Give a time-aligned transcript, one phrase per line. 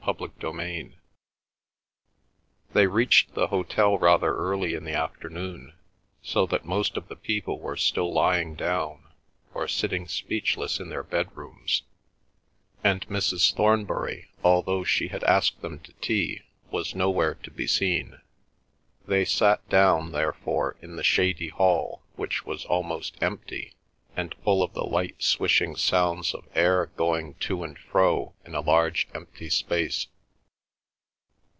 [0.03, 0.93] CHAPTER XXIV
[2.73, 5.73] They reached the hotel rather early in the afternoon,
[6.23, 9.03] so that most people were still lying down,
[9.53, 11.83] or sitting speechless in their bedrooms,
[12.83, 13.53] and Mrs.
[13.53, 16.41] Thornbury, although she had asked them to tea,
[16.71, 18.19] was nowhere to be seen.
[19.07, 23.75] They sat down, therefore, in the shady hall, which was almost empty,
[24.13, 28.59] and full of the light swishing sounds of air going to and fro in a
[28.59, 30.07] large empty space.